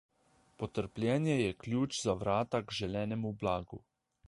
[0.61, 3.83] Potrpljenje je ključ za vrata k želenemu blagu.